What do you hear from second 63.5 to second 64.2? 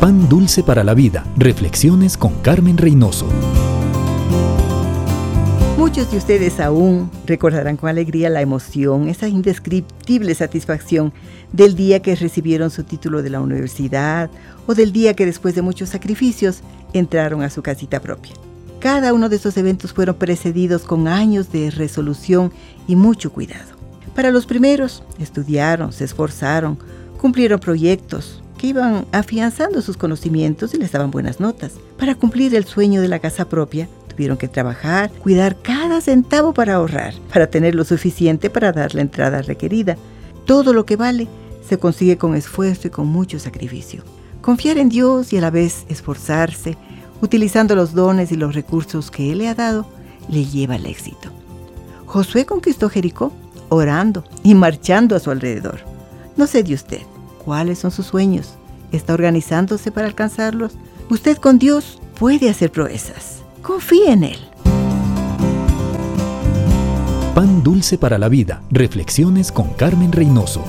Confíe